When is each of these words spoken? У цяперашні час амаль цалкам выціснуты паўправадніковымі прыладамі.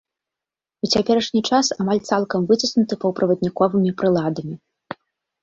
У 0.87 0.87
цяперашні 0.95 1.41
час 1.49 1.69
амаль 1.85 2.01
цалкам 2.09 2.41
выціснуты 2.53 2.93
паўправадніковымі 3.05 3.95
прыладамі. 4.01 4.55